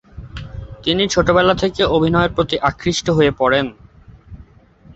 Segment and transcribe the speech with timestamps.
[0.83, 3.65] তিনি ছোটবেলা থেকেই অভিনয়ের প্রতি আকৃষ্ট হয়ে পড়েন।